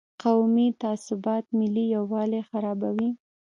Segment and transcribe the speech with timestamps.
[0.23, 3.09] قومي تعصبات ملي یووالي خرابوي.